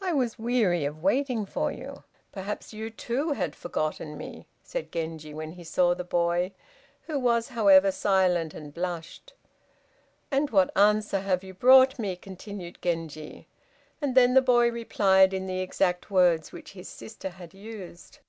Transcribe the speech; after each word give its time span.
"I 0.00 0.14
was 0.14 0.38
weary 0.38 0.86
of 0.86 1.02
waiting 1.02 1.44
for 1.44 1.70
you. 1.70 2.04
Perhaps 2.32 2.72
you, 2.72 2.88
too, 2.88 3.32
had 3.32 3.54
forgotten 3.54 4.16
me," 4.16 4.46
said 4.62 4.90
Genji, 4.90 5.34
when 5.34 5.52
he 5.52 5.62
saw 5.62 5.92
the 5.92 6.04
boy, 6.04 6.52
who 7.02 7.18
was, 7.18 7.48
however, 7.48 7.92
silent 7.92 8.54
and 8.54 8.72
blushed. 8.72 9.34
"And 10.30 10.48
what 10.48 10.74
answer 10.74 11.20
have 11.20 11.44
you 11.44 11.52
brought 11.52 11.98
me?" 11.98 12.16
continued 12.16 12.78
Genji, 12.80 13.46
and 14.00 14.14
then 14.14 14.32
the 14.32 14.40
boy 14.40 14.70
replied 14.70 15.34
in 15.34 15.46
the 15.46 15.60
exact 15.60 16.10
words 16.10 16.50
which 16.50 16.72
his 16.72 16.88
sister 16.88 17.28
had 17.28 17.52
used. 17.52 18.20